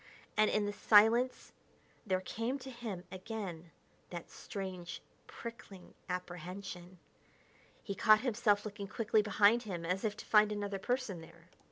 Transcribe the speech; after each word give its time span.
And 0.35 0.49
in 0.49 0.65
the 0.65 0.73
silence 0.73 1.51
there 2.07 2.21
came 2.21 2.57
to 2.57 2.71
him 2.71 3.03
again 3.11 3.69
that 4.09 4.31
strange, 4.31 4.99
prickling 5.27 5.93
apprehension. 6.09 6.97
He 7.83 7.93
caught 7.93 8.21
himself 8.21 8.65
looking 8.65 8.87
quickly 8.87 9.21
behind 9.21 9.61
him 9.61 9.85
as 9.85 10.03
if 10.03 10.17
to 10.17 10.25
find 10.25 10.51
another 10.51 10.79
person 10.79 11.21
there. 11.21 11.49